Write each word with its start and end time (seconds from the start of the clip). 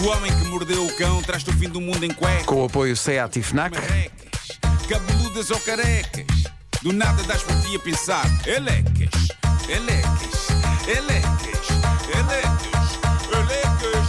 O 0.00 0.08
homem 0.10 0.30
que 0.30 0.44
mordeu 0.44 0.86
o 0.86 0.96
cão 0.96 1.20
traz-te 1.22 1.50
o 1.50 1.52
fim 1.54 1.68
do 1.68 1.80
mundo 1.80 2.04
em 2.04 2.10
cuecas. 2.10 2.46
Com 2.46 2.62
o 2.62 2.66
apoio 2.66 2.96
SEAT 2.96 3.38
e 3.38 3.42
FNAC. 3.42 3.74
Marrecas, 3.74 4.58
cabeludas 4.88 5.50
ou 5.50 5.58
carecas. 5.60 6.44
Do 6.82 6.92
nada 6.92 7.20
das 7.24 7.42
por 7.42 7.60
ti 7.62 7.74
a 7.74 7.80
pensar. 7.80 8.24
Elecas, 8.46 9.28
elecas, 9.68 10.48
elecas, 10.86 11.68
elecas, 12.14 12.98
elecas. 13.32 14.08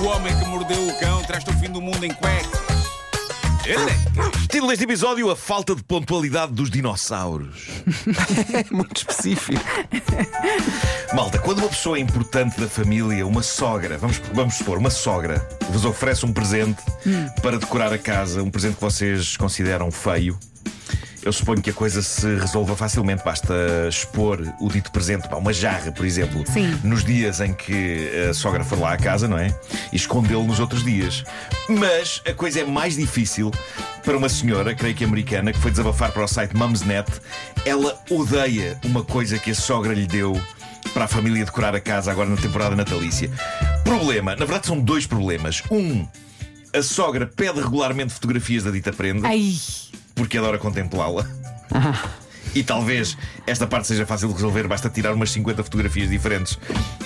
O 0.00 0.06
homem 0.06 0.38
que 0.38 0.44
mordeu 0.44 0.88
o 0.88 1.00
cão 1.00 1.24
traz-te 1.24 1.50
o 1.50 1.58
fim 1.58 1.70
do 1.70 1.80
mundo 1.80 2.04
em 2.04 2.14
cuecas. 2.14 2.67
Título 4.48 4.68
deste 4.68 4.84
episódio: 4.84 5.30
A 5.30 5.36
falta 5.36 5.74
de 5.74 5.82
pontualidade 5.82 6.52
dos 6.52 6.70
dinossauros. 6.70 7.66
Muito 8.70 8.96
específico. 8.96 9.60
Malta, 11.12 11.38
quando 11.38 11.58
uma 11.58 11.68
pessoa 11.68 11.98
importante 11.98 12.58
da 12.58 12.68
família, 12.68 13.26
uma 13.26 13.42
sogra, 13.42 13.98
vamos, 13.98 14.20
vamos 14.32 14.54
supor, 14.54 14.78
uma 14.78 14.90
sogra, 14.90 15.46
vos 15.70 15.84
oferece 15.84 16.24
um 16.24 16.32
presente 16.32 16.82
para 17.42 17.58
decorar 17.58 17.92
a 17.92 17.98
casa, 17.98 18.42
um 18.42 18.50
presente 18.50 18.76
que 18.76 18.80
vocês 18.80 19.36
consideram 19.36 19.90
feio. 19.90 20.38
Eu 21.28 21.32
suponho 21.34 21.60
que 21.60 21.68
a 21.68 21.74
coisa 21.74 22.00
se 22.00 22.26
resolva 22.36 22.74
facilmente. 22.74 23.22
Basta 23.22 23.54
expor 23.86 24.40
o 24.58 24.70
dito 24.70 24.90
presente, 24.90 25.28
pá, 25.28 25.36
uma 25.36 25.52
jarra, 25.52 25.92
por 25.92 26.06
exemplo, 26.06 26.42
Sim. 26.50 26.80
nos 26.82 27.04
dias 27.04 27.42
em 27.42 27.52
que 27.52 28.08
a 28.30 28.32
sogra 28.32 28.64
for 28.64 28.80
lá 28.80 28.94
à 28.94 28.96
casa, 28.96 29.28
não 29.28 29.36
é? 29.36 29.54
E 29.92 29.96
escondê-lo 29.96 30.42
nos 30.44 30.58
outros 30.58 30.82
dias. 30.82 31.24
Mas 31.68 32.22
a 32.26 32.32
coisa 32.32 32.60
é 32.60 32.64
mais 32.64 32.96
difícil 32.96 33.50
para 34.02 34.16
uma 34.16 34.30
senhora, 34.30 34.74
creio 34.74 34.94
que 34.94 35.04
americana, 35.04 35.52
que 35.52 35.58
foi 35.58 35.70
desabafar 35.70 36.12
para 36.12 36.24
o 36.24 36.26
site 36.26 36.56
Mumsnet. 36.56 37.06
Ela 37.66 38.02
odeia 38.08 38.80
uma 38.82 39.04
coisa 39.04 39.38
que 39.38 39.50
a 39.50 39.54
sogra 39.54 39.92
lhe 39.92 40.06
deu 40.06 40.40
para 40.94 41.04
a 41.04 41.08
família 41.08 41.44
decorar 41.44 41.74
a 41.74 41.80
casa 41.80 42.10
agora 42.10 42.30
na 42.30 42.38
temporada 42.38 42.74
natalícia. 42.74 43.30
Problema, 43.84 44.30
na 44.34 44.46
verdade 44.46 44.66
são 44.66 44.80
dois 44.80 45.06
problemas. 45.06 45.62
Um, 45.70 46.08
a 46.72 46.82
sogra 46.82 47.26
pede 47.26 47.60
regularmente 47.60 48.14
fotografias 48.14 48.64
da 48.64 48.70
dita 48.70 48.94
prenda 48.94 49.28
Ai, 49.28 49.54
porque 50.18 50.36
adora 50.36 50.58
contemplá-la. 50.58 51.24
E 52.54 52.62
talvez 52.62 53.16
esta 53.46 53.66
parte 53.66 53.88
seja 53.88 54.06
fácil 54.06 54.28
de 54.28 54.34
resolver, 54.34 54.66
basta 54.66 54.88
tirar 54.88 55.12
umas 55.12 55.30
50 55.30 55.62
fotografias 55.62 56.08
diferentes 56.08 56.58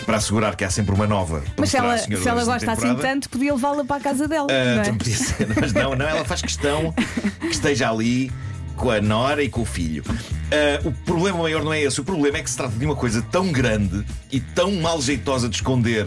para 0.06 0.16
assegurar 0.16 0.54
que 0.54 0.64
há 0.64 0.70
sempre 0.70 0.94
uma 0.94 1.06
nova. 1.06 1.42
mas 1.58 1.68
se 1.68 1.76
ela, 1.76 1.98
se 1.98 2.28
ela 2.28 2.44
gosta 2.44 2.72
assim 2.72 2.94
tanto, 2.94 3.28
podia 3.28 3.52
levá-la 3.52 3.84
para 3.84 3.96
a 3.96 4.00
casa 4.00 4.28
dela. 4.28 4.46
Ah, 4.48 4.76
não 4.76 4.82
é? 4.82 4.92
podia 4.92 5.16
ser, 5.16 5.48
mas 5.60 5.72
não, 5.72 5.96
não, 5.96 6.06
ela 6.06 6.24
faz 6.24 6.40
questão 6.42 6.94
que 7.40 7.48
esteja 7.48 7.90
ali 7.90 8.32
com 8.76 8.90
a 8.90 9.00
nora 9.00 9.42
e 9.42 9.48
com 9.48 9.62
o 9.62 9.64
filho. 9.64 10.04
Ah, 10.52 10.80
o 10.84 10.92
problema 10.92 11.38
maior 11.38 11.64
não 11.64 11.72
é 11.72 11.82
esse, 11.82 12.00
o 12.00 12.04
problema 12.04 12.38
é 12.38 12.42
que 12.42 12.48
se 12.48 12.56
trata 12.56 12.76
de 12.76 12.86
uma 12.86 12.96
coisa 12.96 13.20
tão 13.20 13.50
grande 13.50 14.06
e 14.30 14.38
tão 14.38 14.72
mal 14.76 15.02
jeitosa 15.02 15.48
de 15.48 15.56
esconder 15.56 16.06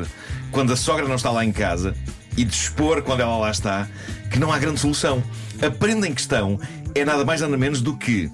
quando 0.50 0.72
a 0.72 0.78
sogra 0.78 1.08
não 1.08 1.16
está 1.16 1.30
lá 1.30 1.44
em 1.44 1.52
casa 1.52 1.94
e 2.38 2.44
de 2.44 2.53
expor 2.53 3.02
quando 3.02 3.20
ela 3.20 3.38
lá 3.38 3.52
está, 3.52 3.88
que 4.31 4.39
não 4.39 4.52
há 4.52 4.58
grande 4.58 4.80
solução. 4.80 5.23
A 5.61 5.70
prenda 5.70 6.08
em 6.08 6.14
questão 6.14 6.59
é 6.95 7.03
nada 7.03 7.25
mais 7.25 7.41
nada 7.41 7.57
menos 7.57 7.81
do 7.81 7.95
que 7.95 8.31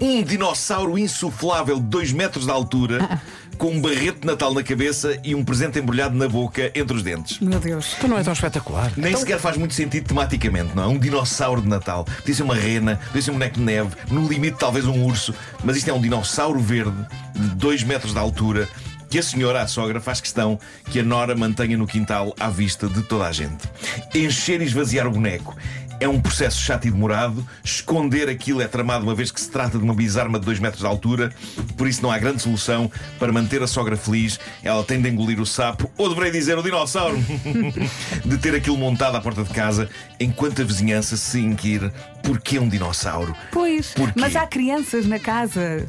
um 0.00 0.22
dinossauro 0.22 0.98
insuflável 0.98 1.76
de 1.76 1.86
2 1.86 2.12
metros 2.12 2.46
de 2.46 2.50
altura. 2.50 3.20
Com 3.58 3.72
um 3.72 3.80
barrete 3.80 4.20
de 4.20 4.26
Natal 4.28 4.54
na 4.54 4.62
cabeça 4.62 5.18
e 5.24 5.34
um 5.34 5.44
presente 5.44 5.80
embrulhado 5.80 6.16
na 6.16 6.28
boca 6.28 6.70
entre 6.76 6.96
os 6.96 7.02
dentes. 7.02 7.40
Meu 7.40 7.58
Deus. 7.58 7.96
Então 7.98 8.08
não 8.08 8.16
é 8.16 8.22
tão 8.22 8.32
espetacular. 8.32 8.92
Nem 8.96 9.16
sequer 9.16 9.40
faz 9.40 9.56
muito 9.56 9.74
sentido 9.74 10.06
tematicamente, 10.06 10.76
não 10.76 10.84
é? 10.84 10.86
Um 10.86 10.96
dinossauro 10.96 11.60
de 11.60 11.66
Natal. 11.66 12.04
Podia 12.04 12.36
ser 12.36 12.44
uma 12.44 12.54
rena, 12.54 13.00
podia 13.06 13.20
ser 13.20 13.32
um 13.32 13.34
boneco 13.34 13.56
de 13.56 13.62
neve, 13.62 13.96
no 14.12 14.28
limite 14.28 14.58
talvez 14.60 14.86
um 14.86 15.04
urso, 15.04 15.34
mas 15.64 15.76
isto 15.76 15.90
é 15.90 15.92
um 15.92 16.00
dinossauro 16.00 16.60
verde 16.60 17.04
de 17.34 17.48
2 17.56 17.82
metros 17.82 18.12
de 18.12 18.20
altura 18.20 18.68
que 19.10 19.18
a 19.18 19.22
senhora, 19.22 19.62
a 19.62 19.66
sogra, 19.66 20.00
faz 20.00 20.20
questão 20.20 20.58
que 20.84 21.00
a 21.00 21.02
nora 21.02 21.34
mantenha 21.34 21.76
no 21.76 21.86
quintal 21.86 22.34
à 22.38 22.48
vista 22.48 22.86
de 22.88 23.02
toda 23.02 23.26
a 23.26 23.32
gente. 23.32 23.68
Encher 24.14 24.60
e 24.60 24.64
esvaziar 24.64 25.06
o 25.06 25.10
boneco. 25.10 25.56
É 26.00 26.08
um 26.08 26.20
processo 26.20 26.60
chato 26.60 26.86
e 26.86 26.90
demorado. 26.90 27.46
Esconder 27.64 28.28
aquilo 28.28 28.60
é 28.62 28.68
tramado 28.68 29.04
uma 29.04 29.14
vez 29.14 29.30
que 29.30 29.40
se 29.40 29.50
trata 29.50 29.78
de 29.78 29.84
uma 29.84 29.94
bizarma 29.94 30.38
de 30.38 30.44
2 30.46 30.60
metros 30.60 30.80
de 30.80 30.86
altura. 30.86 31.32
Por 31.76 31.88
isso 31.88 32.02
não 32.02 32.10
há 32.10 32.18
grande 32.18 32.40
solução 32.42 32.90
para 33.18 33.32
manter 33.32 33.62
a 33.62 33.66
sogra 33.66 33.96
feliz. 33.96 34.38
Ela 34.62 34.84
tem 34.84 35.00
de 35.00 35.08
engolir 35.08 35.40
o 35.40 35.46
sapo, 35.46 35.90
ou 35.96 36.08
deverei 36.08 36.30
dizer 36.30 36.56
o 36.56 36.62
dinossauro, 36.62 37.18
de 38.24 38.38
ter 38.38 38.54
aquilo 38.54 38.76
montado 38.76 39.16
à 39.16 39.20
porta 39.20 39.42
de 39.42 39.50
casa 39.50 39.88
enquanto 40.20 40.62
a 40.62 40.64
vizinhança 40.64 41.16
se 41.16 41.40
inquire 41.40 41.90
porquê 42.22 42.58
um 42.58 42.68
dinossauro. 42.68 43.34
Pois, 43.50 43.92
Porquê? 43.94 44.20
mas 44.20 44.36
há 44.36 44.46
crianças 44.46 45.06
na 45.06 45.18
casa. 45.18 45.88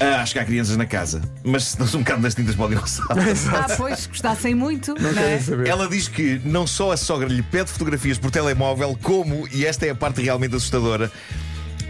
Ah, 0.00 0.20
acho 0.22 0.34
que 0.34 0.38
há 0.38 0.44
crianças 0.44 0.76
na 0.76 0.84
casa, 0.86 1.22
mas 1.42 1.64
se 1.64 1.78
dão-se 1.78 1.96
um 1.96 2.00
bocado 2.00 2.20
nas 2.20 2.34
tintas 2.34 2.54
para 2.54 2.66
o 2.66 2.68
dinossauro. 2.68 3.22
Ah, 3.52 3.74
pois, 3.76 4.06
gostassem 4.06 4.54
muito. 4.54 4.94
Não, 4.94 5.10
é? 5.10 5.68
Ela 5.68 5.88
diz 5.88 6.08
que 6.08 6.40
não 6.44 6.66
só 6.66 6.92
a 6.92 6.96
sogra 6.96 7.28
lhe 7.28 7.42
pede 7.42 7.70
fotografias 7.70 8.18
por 8.18 8.30
telemóvel, 8.30 8.98
como, 9.02 9.31
e 9.52 9.64
esta 9.66 9.86
é 9.86 9.90
a 9.90 9.94
parte 9.94 10.20
realmente 10.22 10.54
assustadora, 10.56 11.10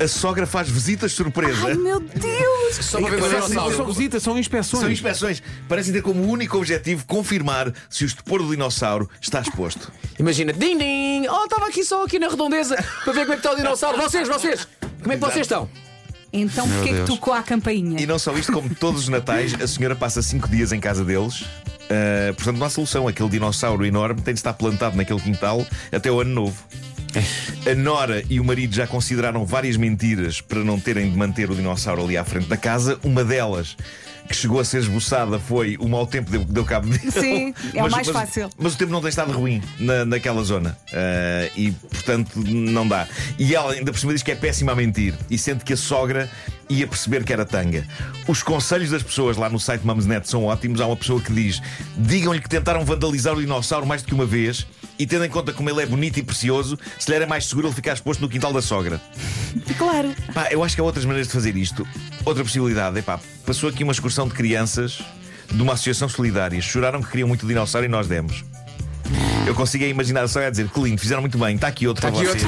a 0.00 0.08
sogra 0.08 0.46
faz 0.46 0.68
visitas 0.68 1.12
surpresa. 1.12 1.66
Ai, 1.68 1.74
meu 1.74 2.00
Deus! 2.00 2.76
Só 2.80 3.00
para 3.00 3.10
ver 3.10 3.16
o 3.16 3.20
Parece- 3.20 3.48
dinossauro. 3.48 3.76
São 3.76 3.86
visitas, 3.86 4.22
são 4.22 4.38
inspeções. 4.38 4.80
São 4.82 4.90
inspeções. 4.90 5.42
Parecem 5.68 5.92
ter 5.92 6.02
como 6.02 6.22
único 6.28 6.56
objetivo 6.56 7.04
confirmar 7.06 7.72
se 7.90 8.04
o 8.04 8.06
estupor 8.06 8.42
do 8.42 8.50
dinossauro 8.50 9.08
está 9.20 9.40
exposto. 9.40 9.92
Imagina, 10.18 10.52
din 10.52 10.78
din! 10.78 11.26
Oh, 11.28 11.44
estava 11.44 11.66
aqui 11.66 11.84
só 11.84 12.04
aqui 12.04 12.18
na 12.18 12.28
redondeza 12.28 12.76
para 13.04 13.12
ver 13.12 13.20
como 13.20 13.32
é 13.32 13.36
que 13.36 13.40
está 13.40 13.52
o 13.52 13.56
dinossauro. 13.56 13.98
Vocês, 13.98 14.26
vocês! 14.26 14.66
Como 15.00 15.12
é 15.12 15.16
que 15.16 15.22
vocês 15.22 15.42
estão? 15.46 15.68
Então 16.32 16.66
porquê 16.66 16.88
que 16.88 16.94
Deus. 16.94 17.08
tocou 17.10 17.34
a 17.34 17.42
campainha? 17.42 18.00
E 18.00 18.06
não 18.06 18.18
só 18.18 18.32
isto, 18.36 18.50
como 18.52 18.74
todos 18.74 19.02
os 19.02 19.08
natais, 19.08 19.52
a 19.60 19.66
senhora 19.68 19.94
passa 19.94 20.22
cinco 20.22 20.48
dias 20.48 20.72
em 20.72 20.80
casa 20.80 21.04
deles. 21.04 21.44
Ah, 21.90 22.32
portanto, 22.34 22.56
não 22.56 22.66
há 22.66 22.70
solução. 22.70 23.06
Aquele 23.06 23.28
dinossauro 23.28 23.84
enorme 23.84 24.22
tem 24.22 24.32
de 24.32 24.40
estar 24.40 24.54
plantado 24.54 24.96
naquele 24.96 25.20
quintal 25.20 25.64
até 25.92 26.10
o 26.10 26.20
ano 26.20 26.30
novo. 26.32 26.56
A 27.70 27.74
Nora 27.74 28.22
e 28.28 28.40
o 28.40 28.44
marido 28.44 28.74
já 28.74 28.86
consideraram 28.86 29.44
várias 29.44 29.76
mentiras 29.76 30.40
para 30.40 30.64
não 30.64 30.78
terem 30.78 31.10
de 31.10 31.16
manter 31.16 31.50
o 31.50 31.54
dinossauro 31.54 32.04
ali 32.04 32.16
à 32.16 32.24
frente 32.24 32.48
da 32.48 32.56
casa. 32.56 32.98
Uma 33.02 33.24
delas, 33.24 33.76
que 34.28 34.34
chegou 34.34 34.60
a 34.60 34.64
ser 34.64 34.78
esboçada, 34.78 35.38
foi 35.38 35.76
o 35.78 35.88
mau 35.88 36.06
tempo 36.06 36.30
deu, 36.30 36.44
deu 36.44 36.64
cabo 36.64 36.88
dele. 36.88 37.10
Sim, 37.10 37.54
é 37.74 37.82
o 37.82 37.90
mais 37.90 38.08
fácil. 38.08 38.50
Mas 38.58 38.74
o 38.74 38.78
tempo 38.78 38.92
não 38.92 39.00
tem 39.00 39.10
estado 39.10 39.32
ruim 39.32 39.62
na, 39.78 40.04
naquela 40.04 40.42
zona. 40.42 40.76
Ah, 40.92 41.50
e, 41.56 41.72
portanto, 41.72 42.40
não 42.40 42.86
dá. 42.86 43.06
E 43.38 43.54
ela 43.54 43.72
ainda 43.72 43.92
por 43.92 43.98
cima 43.98 44.12
diz 44.12 44.22
que 44.22 44.32
é 44.32 44.34
péssima 44.34 44.72
a 44.72 44.74
mentir 44.74 45.14
e 45.30 45.36
sente 45.36 45.64
que 45.64 45.72
a 45.72 45.76
sogra 45.76 46.30
ia 46.68 46.86
perceber 46.86 47.24
que 47.24 47.32
era 47.32 47.44
tanga. 47.44 47.86
Os 48.26 48.42
conselhos 48.42 48.90
das 48.90 49.02
pessoas 49.02 49.36
lá 49.36 49.48
no 49.48 49.58
site 49.58 49.86
Mamesnet 49.86 50.28
são 50.28 50.44
ótimos. 50.44 50.80
Há 50.80 50.86
uma 50.86 50.96
pessoa 50.96 51.20
que 51.20 51.32
diz: 51.32 51.60
digam-lhe 51.96 52.40
que 52.40 52.48
tentaram 52.48 52.84
vandalizar 52.84 53.34
o 53.34 53.40
dinossauro 53.40 53.86
mais 53.86 54.02
do 54.02 54.08
que 54.08 54.14
uma 54.14 54.26
vez 54.26 54.66
e 54.98 55.06
tendo 55.06 55.24
em 55.24 55.28
conta 55.28 55.52
como 55.52 55.68
ele 55.68 55.82
é 55.82 55.86
bonito 55.86 56.18
e 56.18 56.22
precioso, 56.22 56.78
se 56.98 57.10
lhe 57.10 57.16
era 57.16 57.26
mais 57.26 57.46
seguro 57.46 57.68
ele 57.68 57.74
ficar 57.74 57.92
exposto 57.92 58.20
no 58.20 58.28
quintal 58.28 58.52
da 58.52 58.62
sogra. 58.62 59.00
Claro. 59.76 60.14
Pá, 60.32 60.48
eu 60.50 60.62
acho 60.62 60.74
que 60.74 60.80
há 60.80 60.84
outras 60.84 61.04
maneiras 61.04 61.26
de 61.26 61.32
fazer 61.32 61.56
isto. 61.56 61.86
Outra 62.24 62.42
possibilidade 62.42 62.98
é 62.98 63.02
pá, 63.02 63.18
passou 63.44 63.68
aqui 63.68 63.82
uma 63.82 63.92
excursão 63.92 64.28
de 64.28 64.34
crianças 64.34 65.02
de 65.50 65.62
uma 65.62 65.72
associação 65.72 66.08
solidária. 66.08 66.60
Choraram 66.60 67.02
que 67.02 67.10
queriam 67.10 67.28
muito 67.28 67.44
o 67.44 67.48
dinossauro 67.48 67.84
e 67.84 67.88
nós 67.88 68.06
demos. 68.06 68.44
Eu 69.46 69.54
consigo 69.54 69.84
imaginar 69.84 70.22
a 70.22 70.28
sogra 70.28 70.48
a 70.48 70.50
dizer 70.50 70.68
que 70.68 70.80
lindo, 70.80 71.00
fizeram 71.00 71.20
muito 71.20 71.36
bem, 71.36 71.56
está 71.56 71.66
aqui 71.68 71.86
outro 71.86 72.00
para 72.00 72.10
vocês. 72.10 72.44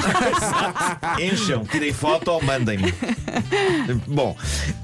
Encham, 1.19 1.65
tirei 1.65 1.91
foto 1.91 2.29
ou 2.31 2.41
mandem-me. 2.41 2.93
Bom, 4.07 4.35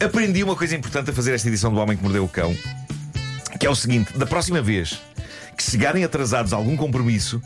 aprendi 0.04 0.44
uma 0.44 0.56
coisa 0.56 0.76
importante 0.76 1.10
a 1.10 1.14
fazer 1.14 1.34
esta 1.34 1.48
edição 1.48 1.74
do 1.74 1.80
Homem 1.80 1.96
que 1.96 2.04
Mordeu 2.04 2.26
o 2.26 2.30
Cão, 2.30 2.56
que 3.60 3.66
é 3.66 3.70
o 3.70 3.76
seguinte: 3.76 4.18
da 4.18 4.26
próxima 4.26 4.62
vez 4.62 5.00
que 5.56 5.64
chegarem 5.64 6.04
atrasados 6.04 6.54
a 6.54 6.58
algum 6.58 6.76
compromisso, 6.76 7.42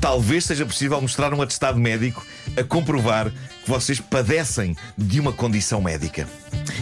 talvez 0.00 0.44
seja 0.44 0.64
possível 0.64 1.00
mostrar 1.00 1.32
um 1.34 1.42
atestado 1.42 1.78
médico 1.78 2.24
a 2.56 2.64
comprovar 2.64 3.30
que 3.30 3.70
vocês 3.70 4.00
padecem 4.00 4.76
de 4.96 5.20
uma 5.20 5.32
condição 5.32 5.80
médica. 5.80 6.26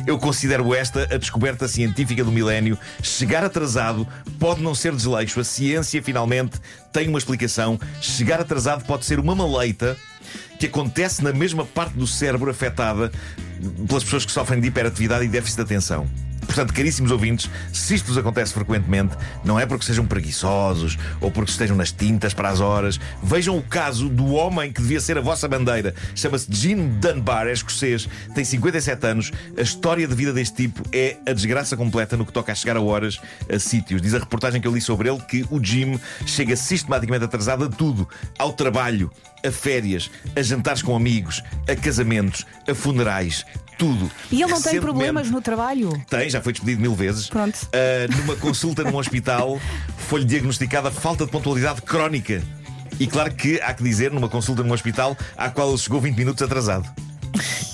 Eu 0.07 0.19
considero 0.19 0.75
esta 0.75 1.03
a 1.03 1.19
descoberta 1.19 1.69
científica 1.69 2.25
do 2.25 2.33
milénio. 2.33 2.79
Chegar 3.03 3.45
atrasado 3.45 4.06
pode 4.39 4.62
não 4.62 4.75
ser 4.75 4.95
desleixo. 4.95 5.41
A 5.41 5.45
ciência 5.45 6.03
finalmente 6.03 6.59
tem 6.93 7.09
uma 7.09 7.19
explicação. 7.19 7.79
Chegar 8.00 8.41
atrasado 8.41 8.85
pode 8.85 9.05
ser 9.05 9.19
uma 9.19 9.35
maleita 9.35 9.97
que 10.59 10.67
acontece 10.67 11.23
na 11.23 11.33
mesma 11.33 11.65
parte 11.65 11.95
do 11.95 12.06
cérebro 12.06 12.50
afetada 12.50 13.11
pelas 13.87 14.05
pessoas 14.05 14.25
que 14.25 14.33
sofrem 14.33 14.61
de 14.61 14.69
hiperatividade 14.69 15.25
e 15.25 15.29
déficit 15.29 15.56
de 15.56 15.62
atenção. 15.62 16.06
Portanto, 16.49 16.73
caríssimos 16.73 17.11
ouvintes, 17.12 17.49
se 17.73 17.95
isto 17.95 18.06
vos 18.09 18.17
acontece 18.17 18.55
frequentemente, 18.55 19.15
não 19.45 19.61
é 19.61 19.67
porque 19.67 19.85
sejam 19.85 20.06
preguiçosos 20.06 20.97
ou 21.21 21.31
porque 21.31 21.50
estejam 21.50 21.77
nas 21.77 21.93
tintas 21.93 22.33
para 22.33 22.49
as 22.49 22.59
horas. 22.59 22.99
Vejam 23.23 23.56
o 23.56 23.62
caso 23.62 24.09
do 24.09 24.33
homem 24.33 24.73
que 24.73 24.81
devia 24.81 24.99
ser 25.00 25.19
a 25.19 25.21
vossa 25.21 25.47
bandeira. 25.47 25.95
Chama-se 26.15 26.47
Gene 26.50 26.89
Dunbar, 26.99 27.47
é 27.47 27.53
escocês, 27.53 28.09
tem 28.35 28.45
57 28.45 29.06
anos. 29.06 29.31
A 29.56 29.61
história 29.61 30.09
de 30.09 30.15
vida 30.15 30.33
deste 30.33 30.56
tipo 30.56 30.83
é 30.91 31.19
a 31.27 31.33
desgraça 31.35 31.77
completa 31.77 32.17
no 32.17 32.25
que 32.25 32.33
toca 32.33 32.51
a 32.51 32.55
chegar 32.55 32.77
a 32.77 32.81
horas 32.81 33.21
a 33.53 33.59
sítios. 33.59 34.01
Diz 34.01 34.15
a 34.15 34.19
reportagem 34.19 34.61
que 34.61 34.67
eu 34.67 34.73
li 34.75 34.81
sobre 34.81 35.09
ele 35.11 35.21
que 35.21 35.44
o 35.51 35.62
Jim 35.62 36.01
chega 36.27 36.56
sistematicamente 36.56 37.25
atrasado 37.27 37.65
a 37.65 37.69
tudo: 37.69 38.09
ao 38.39 38.55
trabalho, 38.55 39.11
a 39.47 39.53
férias, 39.53 40.11
a 40.35 40.43
jantares 40.43 40.81
com 40.83 40.97
amigos, 40.97 41.43
a 41.69 41.77
casamentos, 41.77 42.47
a 42.69 42.75
funerais, 42.75 43.44
tudo. 43.79 44.11
E 44.31 44.37
ele 44.43 44.43
não 44.43 44.49
tem 44.49 44.56
Recentemente- 44.56 44.81
problemas 44.81 45.31
no 45.31 45.41
trabalho? 45.41 45.91
Tem, 46.11 46.29
já 46.29 46.38
foi 46.43 46.52
despedido 46.52 46.81
mil 46.81 46.94
vezes. 46.94 47.29
Pronto. 47.29 47.58
Ah, 47.73 48.17
numa 48.17 48.37
consulta 48.37 48.85
num 48.85 48.96
hospital, 48.96 49.61
foi-lhe 50.08 50.25
diagnosticada 50.25 50.90
falta 50.90 51.25
de 51.25 51.31
pontualidade 51.31 51.82
crónica. 51.82 52.43
E 52.99 53.06
claro 53.06 53.32
que 53.32 53.61
há 53.61 53.73
que 53.73 53.82
dizer, 53.82 54.11
numa 54.11 54.29
consulta 54.29 54.62
num 54.62 54.73
hospital, 54.73 55.17
à 55.37 55.50
qual 55.50 55.69
ele 55.69 55.79
chegou 55.79 56.00
20 56.00 56.17
minutos 56.17 56.43
atrasado. 56.43 56.88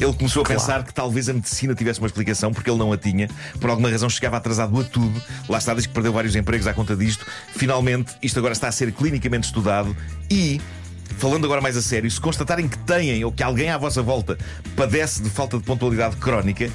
Ele 0.00 0.12
começou 0.12 0.42
a 0.42 0.44
pensar 0.44 0.82
que 0.82 0.92
talvez 0.92 1.28
a 1.28 1.32
medicina 1.32 1.74
tivesse 1.74 2.00
uma 2.00 2.06
explicação, 2.06 2.52
porque 2.52 2.68
ele 2.68 2.78
não 2.78 2.92
a 2.92 2.96
tinha. 2.96 3.28
Por 3.60 3.70
alguma 3.70 3.88
razão 3.88 4.10
chegava 4.10 4.36
atrasado 4.36 4.78
a 4.78 4.84
tudo. 4.84 5.22
Lá 5.48 5.58
está, 5.58 5.72
diz 5.72 5.86
que 5.86 5.92
perdeu 5.92 6.12
vários 6.12 6.34
empregos 6.34 6.66
à 6.66 6.74
conta 6.74 6.96
disto. 6.96 7.24
Finalmente, 7.54 8.12
isto 8.20 8.38
agora 8.38 8.52
está 8.52 8.68
a 8.68 8.72
ser 8.72 8.92
clinicamente 8.92 9.46
estudado 9.46 9.96
e. 10.30 10.60
Falando 11.16 11.44
agora 11.44 11.60
mais 11.60 11.76
a 11.76 11.82
sério, 11.82 12.10
se 12.10 12.20
constatarem 12.20 12.66
que 12.66 12.76
têm 12.78 13.24
ou 13.24 13.30
que 13.30 13.42
alguém 13.42 13.70
à 13.70 13.78
vossa 13.78 14.02
volta 14.02 14.36
padece 14.74 15.22
de 15.22 15.30
falta 15.30 15.56
de 15.56 15.62
pontualidade 15.62 16.16
crónica, 16.16 16.68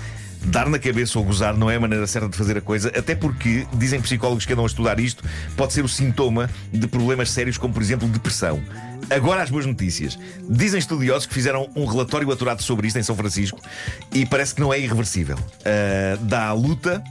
dar 0.46 0.70
na 0.70 0.80
cabeça 0.80 1.20
ou 1.20 1.26
gozar 1.26 1.56
não 1.56 1.70
é 1.70 1.76
a 1.76 1.80
maneira 1.80 2.06
certa 2.08 2.30
de 2.30 2.38
fazer 2.38 2.58
a 2.58 2.62
coisa, 2.62 2.90
até 2.90 3.16
porque, 3.16 3.68
dizem 3.74 4.02
psicólogos 4.02 4.46
que 4.46 4.54
andam 4.54 4.66
a 4.66 4.68
estudar 4.68 5.00
isto, 5.00 5.24
pode 5.56 5.74
ser 5.74 5.84
o 5.84 5.88
sintoma 5.90 6.50
de 6.72 6.88
problemas 6.88 7.32
sérios 7.32 7.58
como, 7.58 7.74
por 7.74 7.82
exemplo, 7.82 8.08
depressão. 8.08 8.62
Agora 9.10 9.42
as 9.42 9.50
boas 9.50 9.66
notícias. 9.66 10.20
Dizem 10.48 10.78
estudiosos 10.78 11.26
que 11.26 11.34
fizeram 11.34 11.68
um 11.76 11.86
relatório 11.86 12.32
aturado 12.32 12.62
sobre 12.62 12.88
isto 12.88 13.00
em 13.00 13.04
São 13.04 13.16
Francisco 13.16 13.60
e 14.14 14.26
parece 14.26 14.54
que 14.54 14.62
não 14.62 14.72
é 14.72 14.80
irreversível. 14.80 15.38
Ah, 15.66 16.18
dá 16.22 16.48
a 16.48 16.54
luta, 16.54 17.04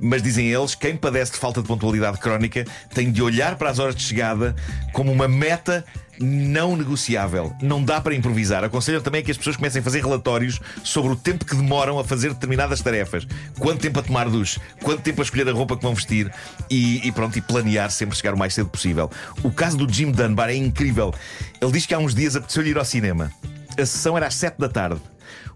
mas 0.00 0.22
dizem 0.22 0.50
eles, 0.50 0.74
quem 0.74 0.96
padece 0.96 1.32
de 1.32 1.38
falta 1.38 1.62
de 1.62 1.68
pontualidade 1.68 2.18
crónica 2.18 2.64
tem 2.92 3.12
de 3.12 3.22
olhar 3.22 3.56
para 3.56 3.70
as 3.70 3.78
horas 3.78 3.94
de 3.94 4.02
chegada 4.02 4.54
como 4.92 5.12
uma 5.12 5.28
meta 5.28 5.84
não 6.20 6.76
negociável. 6.76 7.54
Não 7.62 7.82
dá 7.82 8.00
para 8.00 8.14
improvisar. 8.14 8.64
Aconselho 8.64 9.00
também 9.00 9.22
que 9.22 9.30
as 9.30 9.36
pessoas 9.36 9.56
comecem 9.56 9.80
a 9.80 9.82
fazer 9.82 10.02
relatórios 10.02 10.60
sobre 10.82 11.12
o 11.12 11.16
tempo 11.16 11.44
que 11.44 11.54
demoram 11.54 11.98
a 11.98 12.04
fazer 12.04 12.32
determinadas 12.32 12.80
tarefas. 12.80 13.26
Quanto 13.58 13.80
tempo 13.80 14.00
a 14.00 14.02
tomar 14.02 14.28
duche, 14.28 14.60
quanto 14.82 15.02
tempo 15.02 15.20
a 15.20 15.24
escolher 15.24 15.48
a 15.48 15.52
roupa 15.52 15.76
que 15.76 15.82
vão 15.82 15.94
vestir 15.94 16.32
e, 16.70 17.06
e 17.06 17.12
pronto, 17.12 17.38
e 17.38 17.40
planear 17.40 17.90
sempre 17.90 18.16
chegar 18.16 18.34
o 18.34 18.38
mais 18.38 18.54
cedo 18.54 18.68
possível. 18.68 19.10
O 19.42 19.50
caso 19.50 19.76
do 19.76 19.92
Jim 19.92 20.10
Dunbar 20.10 20.50
é 20.50 20.54
incrível. 20.54 21.12
Ele 21.60 21.72
diz 21.72 21.86
que 21.86 21.94
há 21.94 21.98
uns 21.98 22.14
dias 22.14 22.36
apeteceu-lhe 22.36 22.70
ir 22.70 22.78
ao 22.78 22.84
cinema. 22.84 23.32
A 23.72 23.84
sessão 23.86 24.16
era 24.16 24.26
às 24.26 24.34
7 24.34 24.58
da 24.58 24.68
tarde. 24.68 25.00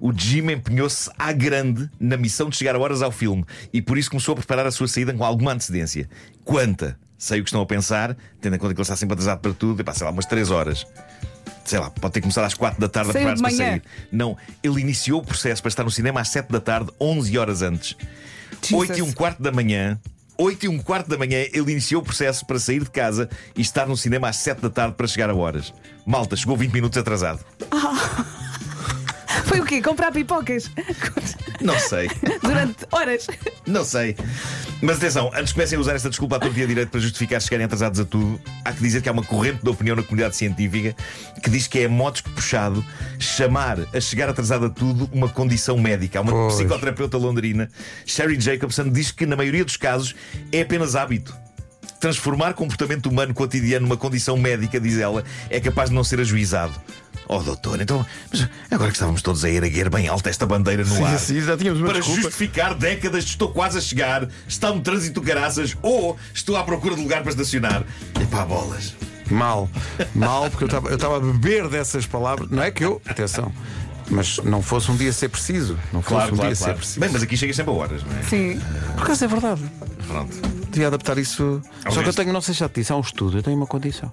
O 0.00 0.12
Jim 0.12 0.50
empenhou-se 0.50 1.10
à 1.19 1.32
grande 1.32 1.90
na 1.99 2.16
missão 2.16 2.49
de 2.49 2.56
chegar 2.56 2.75
a 2.75 2.78
horas 2.78 3.02
ao 3.02 3.10
filme 3.10 3.44
e 3.72 3.82
por 3.82 3.99
isso 3.99 4.10
começou 4.10 4.32
a 4.32 4.37
preparar 4.37 4.66
a 4.66 4.70
sua 4.70 4.88
saída 4.88 5.12
com 5.12 5.25
alguma 5.25 5.52
antecedência. 5.52 6.08
Quanta? 6.44 6.99
Sei 7.19 7.41
o 7.41 7.43
que 7.43 7.49
estão 7.49 7.61
a 7.61 7.67
pensar, 7.67 8.17
tendo 8.41 8.55
em 8.55 8.59
conta 8.59 8.73
que 8.73 8.81
ele 8.81 8.85
está 8.85 8.94
sempre 8.94 9.15
atrasado 9.15 9.41
para 9.41 9.53
tudo, 9.53 9.81
e 9.81 9.85
pá, 9.85 9.93
sei 9.93 10.06
lá, 10.06 10.12
umas 10.12 10.25
3 10.25 10.50
horas. 10.50 10.87
Sei 11.65 11.79
lá, 11.79 11.91
pode 11.91 12.15
ter 12.15 12.20
começado 12.20 12.44
às 12.44 12.55
4 12.55 12.81
da 12.81 12.88
tarde 12.88 13.11
a 13.11 13.12
preparar-se 13.12 13.43
para 13.43 13.53
sair. 13.53 13.82
Não, 14.11 14.37
ele 14.62 14.81
iniciou 14.81 15.20
o 15.20 15.25
processo 15.25 15.61
para 15.61 15.69
estar 15.69 15.85
no 15.85 15.91
cinema 15.91 16.20
às 16.20 16.29
7 16.29 16.50
da 16.50 16.61
tarde, 16.61 16.91
11 17.00 17.37
horas 17.37 17.61
antes. 17.61 17.97
Jesus. 18.62 18.91
8 18.91 18.99
e 18.99 19.03
um 19.03 19.12
quarto 19.12 19.43
da 19.43 19.53
manhã. 19.53 19.99
8 20.38 20.67
e 20.67 20.69
um 20.69 20.79
quarto 20.79 21.09
da 21.09 21.19
manhã 21.19 21.44
ele 21.53 21.73
iniciou 21.73 22.00
o 22.00 22.05
processo 22.05 22.47
para 22.47 22.61
sair 22.61 22.85
de 22.85 22.91
casa 22.91 23.29
e 23.56 23.61
estar 23.61 23.87
no 23.87 23.97
cinema 23.97 24.29
às 24.29 24.37
7 24.37 24.62
da 24.62 24.70
tarde 24.70 24.94
para 24.94 25.06
chegar 25.09 25.29
a 25.29 25.35
horas. 25.35 25.75
Malta, 26.06 26.37
chegou 26.37 26.56
20 26.56 26.73
minutos 26.73 26.97
atrasado. 26.97 27.44
Foi 29.44 29.61
o 29.61 29.65
quê? 29.65 29.82
Comprar 29.82 30.12
pipocas? 30.12 30.70
Não 31.61 31.79
sei. 31.79 32.09
Durante 32.43 32.87
horas. 32.93 33.26
Não 33.67 33.85
sei. 33.85 34.15
Mas 34.80 34.98
atenção, 34.98 35.28
antes 35.34 35.48
que 35.48 35.54
comecem 35.54 35.76
a 35.76 35.80
usar 35.80 35.96
esta 35.96 36.08
desculpa 36.08 36.36
à 36.36 36.38
torta 36.38 36.58
e 36.58 36.62
à 36.62 36.66
direito 36.66 36.90
para 36.90 37.00
justificar 37.00 37.42
chegarem 37.42 37.64
atrasados 37.64 37.98
a 37.98 38.04
tudo, 38.04 38.40
há 38.64 38.72
que 38.72 38.80
dizer 38.80 39.02
que 39.02 39.08
há 39.08 39.12
uma 39.12 39.25
corrente 39.25 39.60
de 39.60 39.69
opinião 39.69 39.96
na 39.96 40.04
comunidade 40.04 40.36
científica 40.36 40.94
que 41.42 41.50
diz 41.50 41.66
que 41.66 41.80
é 41.80 41.88
modos 41.88 42.20
puxado 42.20 42.84
chamar 43.19 43.78
a 43.92 44.00
chegar 44.00 44.28
atrasado 44.28 44.66
a 44.66 44.70
tudo 44.70 45.10
uma 45.12 45.28
condição 45.28 45.76
médica. 45.76 46.20
Há 46.20 46.22
uma 46.22 46.30
Pois. 46.30 46.54
psicoterapeuta 46.54 47.19
londrina, 47.19 47.69
Sherry 48.06 48.40
Jacobson, 48.40 48.88
diz 48.88 49.10
que 49.10 49.26
na 49.26 49.34
maioria 49.34 49.64
dos 49.64 49.76
casos 49.76 50.14
é 50.52 50.60
apenas 50.60 50.94
hábito. 50.94 51.36
Transformar 52.00 52.54
comportamento 52.54 53.06
humano 53.06 53.34
cotidiano 53.34 53.84
numa 53.84 53.96
condição 53.96 54.36
médica, 54.36 54.78
diz 54.78 54.96
ela, 54.98 55.24
é 55.50 55.58
capaz 55.58 55.88
de 55.90 55.96
não 55.96 56.04
ser 56.04 56.20
ajuizado. 56.20 56.81
Oh, 57.30 57.42
doutor, 57.42 57.78
então, 57.80 58.04
mas 58.32 58.48
agora 58.70 58.90
que 58.90 58.96
estávamos 58.96 59.20
todos 59.20 59.44
a 59.44 59.50
erguer 59.50 59.90
bem 59.90 60.08
alta 60.08 60.30
esta 60.30 60.46
bandeira 60.46 60.82
no 60.82 60.94
Sim, 60.96 61.04
ar. 61.04 61.19
sim, 61.19 61.40
já 61.42 61.56
tínhamos 61.58 61.78
uma 61.80 61.88
Para 61.88 61.98
desculpa. 61.98 62.22
justificar 62.22 62.75
décadas 62.75 63.25
de 63.25 63.30
estou 63.30 63.50
quase 63.50 63.76
a 63.76 63.80
chegar, 63.82 64.26
está 64.48 64.72
um 64.72 64.80
trânsito 64.80 65.20
caraças 65.20 65.76
ou 65.82 66.16
estou 66.32 66.56
à 66.56 66.64
procura 66.64 66.94
de 66.96 67.02
lugar 67.02 67.22
para 67.22 67.30
estacionar. 67.32 67.84
Epá, 68.19 68.46
bolas. 68.46 68.94
Mal, 69.30 69.69
mal, 70.14 70.48
porque 70.50 70.64
eu 70.64 70.69
estava- 70.69 70.88
eu 70.88 70.94
estava 70.94 71.16
a 71.19 71.20
beber 71.20 71.69
dessas 71.69 72.06
palavras. 72.06 72.48
Não 72.48 72.62
é 72.62 72.70
que 72.70 72.82
eu, 72.82 72.98
atenção, 73.06 73.52
mas 74.08 74.38
não 74.38 74.62
fosse 74.62 74.90
um 74.90 74.96
dia 74.96 75.12
ser 75.12 75.28
preciso. 75.28 75.78
Não 75.92 76.00
fosse 76.00 76.14
Claro, 76.14 76.32
um 76.32 76.36
claro, 76.38 76.54
dia 76.54 76.56
claro. 76.56 76.72
ser 76.72 76.78
preciso. 76.78 77.00
Bem, 77.00 77.10
mas 77.12 77.22
aqui 77.22 77.36
chega 77.36 77.52
sempre 77.52 77.72
a 77.72 77.76
horas, 77.76 78.02
não 78.04 78.16
é? 78.19 78.22
Sim. 78.22 78.58
Por 78.94 79.02
acaso 79.02 79.24
é 79.24 79.28
verdade. 79.28 79.62
Pronto. 80.06 80.57
Devia 80.78 80.86
adaptar 80.86 81.19
isso. 81.19 81.60
Só 81.90 82.00
que 82.04 82.08
eu 82.08 82.14
tenho, 82.14 82.32
não 82.32 82.40
sei 82.40 82.54
se 82.54 82.60
já 82.60 82.69
te 82.69 82.76
disse, 82.76 82.92
há 82.92 82.96
um 82.96 83.00
estudo, 83.00 83.38
eu 83.38 83.42
tenho 83.42 83.56
uma 83.56 83.66
condição. 83.66 84.12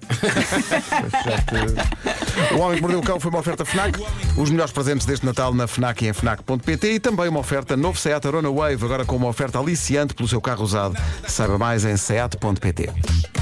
Já 1.24 1.38
te- 1.46 2.56
O 2.56 2.58
Homem 2.60 2.78
que 2.78 2.82
Mordeu 2.82 3.00
o 3.00 3.04
Cão 3.04 3.20
foi 3.20 3.30
uma 3.30 3.38
oferta 3.40 3.64
FNAC. 3.64 4.00
Os 4.36 4.50
melhores 4.50 4.72
presentes 4.74 5.06
deste 5.06 5.24
Natal 5.24 5.54
na 5.54 5.68
FNAC 5.68 6.02
e 6.04 6.08
em 6.08 6.14
FNAC.pt 6.14 6.88
e 6.94 7.00
também 7.00 7.30
uma 7.30 7.40
oferta 7.40 7.78
novo 7.78 8.00
Seat 8.00 8.26
Arona 8.26 8.50
Wave, 8.50 8.84
agora 8.84 9.06
com 9.06 9.16
uma 9.16 9.28
oferta 9.28 9.60
aliciante 9.60 10.16
pelo 10.16 10.28
seu 10.28 10.42
carro 10.42 10.64
usado. 10.64 10.98
Saiba 11.28 11.56
mais 11.60 11.86
em 11.86 11.96
seat.pt. 11.98 12.90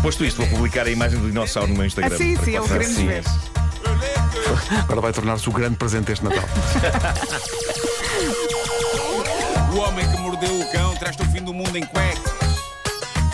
Posto 0.02 0.26
isto, 0.26 0.42
vou 0.42 0.48
publicar 0.48 0.86
a 0.86 0.90
imagem 0.92 1.18
do 1.18 1.28
dinossauro 1.28 1.70
no 1.70 1.76
meu 1.78 1.86
Instagram. 1.86 2.14
Ah, 2.14 2.18
sim, 2.18 2.34
Para 2.36 2.44
sim, 2.44 2.52
que 2.52 2.58
eu 2.58 2.62
possa- 2.64 2.74
queremos 2.74 2.96
Sim. 2.98 3.08
ver. 3.08 3.24
Agora 4.84 5.00
vai 5.00 5.14
tornar-se 5.14 5.48
o 5.48 5.52
grande 5.54 5.78
presente 5.78 6.08
deste 6.08 6.26
Natal. 6.26 6.44
O 9.74 9.78
homem 9.80 10.08
que 10.08 10.18
mordeu 10.18 10.60
o 10.60 10.72
cão 10.72 10.94
traz-te 10.98 11.24
o 11.24 11.26
fim 11.32 11.42
do 11.42 11.52
mundo 11.52 11.76
em 11.76 11.84
cuecas. 11.84 12.43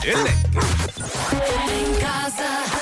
Ele 0.09 0.21
é. 0.21 1.81
Em 1.81 1.93
casa 2.01 2.78